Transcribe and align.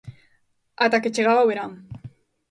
Ata 0.85 1.01
que 1.03 1.13
chegaba 1.15 1.45
o 1.45 1.49
verán. 1.51 1.71